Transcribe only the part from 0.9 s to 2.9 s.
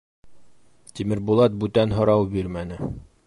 Тимербулат бүтән һорау бирмәне.